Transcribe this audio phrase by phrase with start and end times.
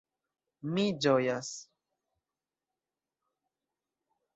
[0.71, 1.53] Mi ĝojas.